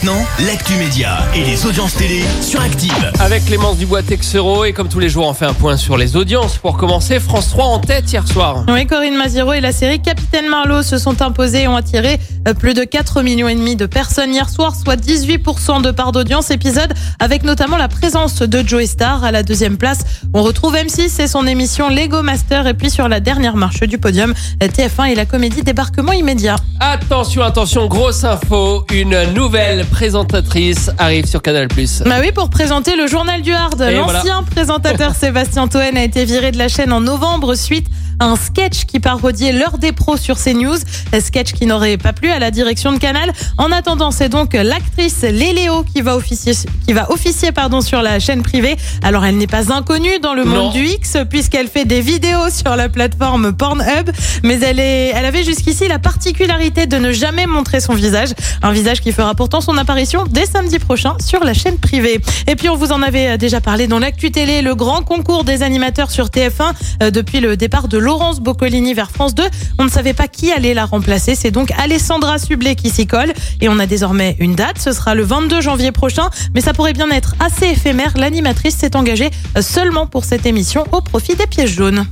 Maintenant, 0.00 0.24
l'actu 0.46 0.74
média 0.74 1.18
et 1.34 1.42
les 1.42 1.66
audiences 1.66 1.94
télé 1.94 2.22
sur 2.40 2.60
Active. 2.60 3.10
Avec 3.18 3.44
Clémence 3.46 3.78
Dubois 3.78 4.04
Texero 4.04 4.64
et 4.64 4.72
comme 4.72 4.88
tous 4.88 5.00
les 5.00 5.08
jours 5.08 5.26
on 5.26 5.34
fait 5.34 5.46
un 5.46 5.54
point 5.54 5.76
sur 5.76 5.96
les 5.96 6.14
audiences. 6.14 6.56
Pour 6.56 6.76
commencer, 6.76 7.18
France 7.18 7.48
3 7.48 7.64
en 7.64 7.78
tête 7.80 8.12
hier 8.12 8.24
soir. 8.28 8.64
Oui, 8.68 8.86
Corinne 8.86 9.16
Maziro 9.16 9.54
et 9.54 9.60
la 9.60 9.72
série 9.72 10.00
Capitaine 10.00 10.48
Marlowe 10.48 10.82
se 10.82 10.98
sont 10.98 11.20
imposés 11.20 11.62
et 11.62 11.68
ont 11.68 11.74
attiré 11.74 12.20
euh, 12.46 12.54
plus 12.54 12.74
de 12.74 12.84
4 12.84 13.22
millions 13.22 13.48
et 13.48 13.56
demi 13.56 13.74
de 13.74 13.86
personnes 13.86 14.32
hier 14.32 14.48
soir, 14.48 14.76
soit 14.76 14.94
18% 14.94 15.82
de 15.82 15.90
part 15.90 16.12
d'audience. 16.12 16.52
Épisode 16.52 16.94
avec 17.18 17.42
notamment 17.42 17.76
la 17.76 17.88
présence 17.88 18.40
de 18.40 18.64
Joey 18.64 18.86
Star 18.86 19.24
à 19.24 19.32
la 19.32 19.42
deuxième 19.42 19.78
place. 19.78 20.04
On 20.32 20.44
retrouve 20.44 20.76
M6 20.76 21.20
et 21.20 21.26
son 21.26 21.44
émission 21.44 21.88
Lego 21.88 22.22
Master 22.22 22.68
et 22.68 22.74
puis 22.74 22.90
sur 22.90 23.08
la 23.08 23.18
dernière 23.18 23.56
marche 23.56 23.80
du 23.80 23.98
podium, 23.98 24.32
TF1 24.60 25.08
et 25.08 25.14
la 25.16 25.24
comédie 25.24 25.62
Débarquement 25.62 26.12
immédiat. 26.12 26.54
Attention, 26.78 27.42
attention, 27.42 27.86
grosse 27.88 28.22
info, 28.22 28.86
une 28.92 29.32
nouvelle 29.32 29.87
présentatrice 29.88 30.90
arrive 30.98 31.26
sur 31.26 31.42
Canal+. 31.42 31.68
Bah 32.04 32.16
oui, 32.20 32.32
pour 32.32 32.50
présenter 32.50 32.96
le 32.96 33.06
journal 33.06 33.42
du 33.42 33.52
Hard. 33.52 33.80
L'ancien 33.80 34.42
présentateur 34.42 35.14
Sébastien 35.18 35.68
Toen 35.68 35.96
a 35.96 36.04
été 36.04 36.24
viré 36.24 36.52
de 36.52 36.58
la 36.58 36.68
chaîne 36.68 36.92
en 36.92 37.00
novembre 37.00 37.54
suite 37.54 37.86
à 38.20 38.24
un 38.26 38.36
sketch 38.36 38.84
qui 38.84 38.98
parodiait 38.98 39.52
l'heure 39.52 39.78
des 39.78 39.92
pros 39.92 40.16
sur 40.16 40.38
CNews. 40.42 40.76
Un 41.12 41.20
sketch 41.20 41.52
qui 41.52 41.66
n'aurait 41.66 41.96
pas 41.96 42.12
plu 42.12 42.30
à 42.30 42.40
la 42.40 42.50
direction 42.50 42.92
de 42.92 42.98
Canal. 42.98 43.32
En 43.58 43.70
attendant, 43.70 44.10
c'est 44.10 44.28
donc 44.28 44.54
l'actrice 44.54 45.22
Léléo 45.22 45.84
qui 45.84 46.02
va 46.02 46.16
officier, 46.16 46.52
qui 46.84 46.92
va 46.92 47.12
officier 47.12 47.52
pardon, 47.52 47.80
sur 47.80 48.02
la 48.02 48.18
chaîne 48.18 48.42
privée. 48.42 48.76
Alors, 49.04 49.24
elle 49.24 49.36
n'est 49.36 49.46
pas 49.46 49.72
inconnue 49.72 50.18
dans 50.20 50.34
le 50.34 50.44
monde 50.44 50.64
Non. 50.64 50.70
du 50.72 50.84
X 50.84 51.16
puisqu'elle 51.30 51.68
fait 51.68 51.84
des 51.84 52.00
vidéos 52.00 52.50
sur 52.50 52.74
la 52.74 52.88
plateforme 52.88 53.52
Pornhub. 53.52 54.10
Mais 54.42 54.58
elle, 54.60 54.80
est, 54.80 55.12
elle 55.14 55.24
avait 55.24 55.44
jusqu'ici 55.44 55.86
la 55.86 56.00
particularité 56.00 56.86
de 56.86 56.96
ne 56.96 57.12
jamais 57.12 57.46
montrer 57.46 57.80
son 57.80 57.94
visage. 57.94 58.30
Un 58.62 58.72
visage 58.72 59.00
qui 59.00 59.12
fera 59.12 59.36
pourtant 59.36 59.60
son 59.60 59.77
apparition 59.78 60.24
dès 60.28 60.46
samedi 60.46 60.78
prochain 60.78 61.16
sur 61.24 61.44
la 61.44 61.54
chaîne 61.54 61.78
privée. 61.78 62.20
Et 62.46 62.56
puis 62.56 62.68
on 62.68 62.76
vous 62.76 62.92
en 62.92 63.02
avait 63.02 63.30
euh, 63.30 63.36
déjà 63.36 63.60
parlé 63.60 63.86
dans 63.86 63.98
l'actu 63.98 64.30
télé, 64.30 64.62
le 64.62 64.74
grand 64.74 65.02
concours 65.02 65.44
des 65.44 65.62
animateurs 65.62 66.10
sur 66.10 66.26
TF1 66.26 66.72
euh, 67.02 67.10
depuis 67.10 67.40
le 67.40 67.56
départ 67.56 67.88
de 67.88 67.98
Laurence 67.98 68.40
Boccolini 68.40 68.94
vers 68.94 69.10
France 69.10 69.34
2. 69.34 69.44
On 69.78 69.84
ne 69.84 69.90
savait 69.90 70.12
pas 70.12 70.28
qui 70.28 70.52
allait 70.52 70.74
la 70.74 70.84
remplacer. 70.84 71.34
C'est 71.34 71.50
donc 71.50 71.72
Alessandra 71.78 72.38
Sublet 72.38 72.74
qui 72.74 72.90
s'y 72.90 73.06
colle. 73.06 73.32
Et 73.60 73.68
on 73.68 73.78
a 73.78 73.86
désormais 73.86 74.36
une 74.38 74.54
date. 74.54 74.78
Ce 74.78 74.92
sera 74.92 75.14
le 75.14 75.22
22 75.22 75.60
janvier 75.60 75.92
prochain. 75.92 76.28
Mais 76.54 76.60
ça 76.60 76.72
pourrait 76.72 76.92
bien 76.92 77.10
être 77.10 77.34
assez 77.40 77.66
éphémère. 77.66 78.12
L'animatrice 78.16 78.76
s'est 78.76 78.96
engagée 78.96 79.30
euh, 79.56 79.62
seulement 79.62 80.06
pour 80.06 80.24
cette 80.24 80.46
émission 80.46 80.84
au 80.92 81.00
profit 81.00 81.34
des 81.36 81.46
pièges 81.46 81.74
jaunes. 81.74 82.06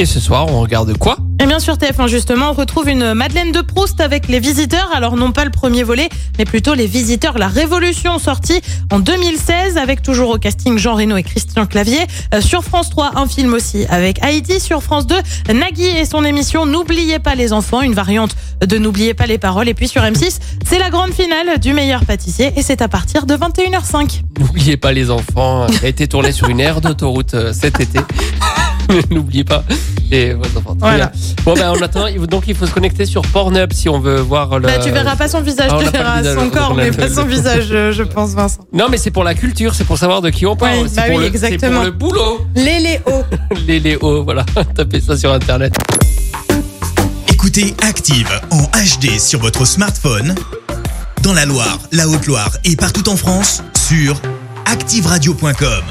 Et 0.00 0.06
ce 0.06 0.20
soir, 0.20 0.46
on 0.48 0.60
regarde 0.60 0.96
quoi? 0.96 1.16
Et 1.42 1.46
bien 1.46 1.58
sûr, 1.58 1.74
TF1, 1.74 2.06
justement, 2.06 2.50
on 2.50 2.52
retrouve 2.52 2.88
une 2.88 3.14
Madeleine 3.14 3.50
de 3.50 3.60
Proust 3.60 4.00
avec 4.00 4.28
les 4.28 4.38
visiteurs. 4.38 4.88
Alors, 4.94 5.16
non 5.16 5.32
pas 5.32 5.44
le 5.44 5.50
premier 5.50 5.82
volet, 5.82 6.08
mais 6.38 6.44
plutôt 6.44 6.74
les 6.74 6.86
visiteurs, 6.86 7.36
la 7.36 7.48
révolution 7.48 8.20
sortie 8.20 8.60
en 8.92 9.00
2016 9.00 9.76
avec 9.76 10.00
toujours 10.00 10.30
au 10.30 10.38
casting 10.38 10.78
Jean 10.78 10.94
Reno 10.94 11.16
et 11.16 11.24
Christian 11.24 11.66
Clavier. 11.66 12.06
Euh, 12.32 12.40
sur 12.40 12.62
France 12.62 12.90
3, 12.90 13.18
un 13.18 13.26
film 13.26 13.54
aussi 13.54 13.86
avec 13.88 14.22
Haïti. 14.22 14.60
Sur 14.60 14.84
France 14.84 15.08
2, 15.08 15.16
Nagui 15.52 15.82
et 15.84 16.04
son 16.04 16.22
émission 16.22 16.64
N'oubliez 16.64 17.18
pas 17.18 17.34
les 17.34 17.52
enfants, 17.52 17.82
une 17.82 17.94
variante 17.94 18.36
de 18.64 18.78
N'oubliez 18.78 19.14
pas 19.14 19.26
les 19.26 19.38
paroles. 19.38 19.68
Et 19.68 19.74
puis 19.74 19.88
sur 19.88 20.02
M6, 20.02 20.38
c'est 20.64 20.78
la 20.78 20.90
grande 20.90 21.12
finale 21.12 21.58
du 21.58 21.72
meilleur 21.72 22.04
pâtissier 22.04 22.52
et 22.54 22.62
c'est 22.62 22.82
à 22.82 22.88
partir 22.88 23.26
de 23.26 23.34
21h05. 23.34 24.20
N'oubliez 24.38 24.76
pas 24.76 24.92
les 24.92 25.10
enfants, 25.10 25.66
a 25.66 25.86
été 25.88 26.06
tournée 26.06 26.30
sur 26.30 26.48
une 26.48 26.60
aire 26.60 26.80
d'autoroute 26.80 27.34
euh, 27.34 27.52
cet 27.52 27.80
été. 27.80 27.98
N'oubliez 29.10 29.44
pas 29.44 29.64
et 30.10 30.32
vos 30.32 30.42
enfants. 30.56 30.74
Très 30.74 30.78
Voilà. 30.78 31.12
Bon 31.44 31.52
ben 31.54 31.70
en 31.70 31.82
attendant, 31.82 32.06
il 32.06 32.18
faut- 32.18 32.26
donc 32.26 32.44
il 32.48 32.54
faut 32.54 32.64
se 32.66 32.72
connecter 32.72 33.04
sur 33.04 33.20
Pornhub 33.22 33.72
si 33.74 33.88
on 33.90 34.00
veut 34.00 34.20
voir 34.20 34.58
le. 34.58 34.66
Bah, 34.66 34.78
tu 34.82 34.90
verras 34.90 35.16
pas 35.16 35.28
son 35.28 35.42
visage, 35.42 35.68
Ah, 35.70 35.76
on 35.78 35.82
tu 35.84 35.90
verras 35.90 36.18
visage, 36.18 36.34
son 36.38 36.46
on 36.46 36.50
corps, 36.50 36.74
mais 36.74 36.90
pas 36.90 37.10
son 37.10 37.24
visage, 37.26 37.66
je, 37.68 37.92
je 37.92 38.02
pense, 38.02 38.30
Vincent. 38.30 38.60
Non 38.72 38.86
mais 38.90 38.96
c'est 38.96 39.10
pour 39.10 39.22
la 39.24 39.34
culture, 39.34 39.74
c'est 39.74 39.84
pour 39.84 39.98
savoir 39.98 40.22
de 40.22 40.30
qui 40.30 40.46
on 40.46 40.56
parle. 40.56 40.78
Oui, 40.82 40.88
c'est 40.88 40.96
bah 40.96 41.02
pour 41.08 41.16
oui, 41.16 41.22
le, 41.24 41.28
exactement. 41.28 41.58
C'est 41.60 41.74
pour 41.74 41.84
le 41.84 41.90
boulot. 41.90 42.46
Les 42.54 42.78
Léo. 42.80 43.24
Les 43.66 43.80
Léo, 43.80 44.24
voilà. 44.24 44.44
Tapez 44.74 45.00
ça 45.00 45.16
sur 45.16 45.30
internet. 45.32 45.74
Écoutez 47.30 47.74
Active 47.86 48.30
en 48.50 48.62
HD 48.62 49.18
sur 49.18 49.40
votre 49.40 49.64
smartphone, 49.66 50.34
dans 51.22 51.34
la 51.34 51.44
Loire, 51.44 51.78
la 51.92 52.08
Haute-Loire 52.08 52.50
et 52.64 52.76
partout 52.76 53.08
en 53.10 53.16
France, 53.16 53.62
sur 53.76 54.20
activeradio.com. 54.64 55.82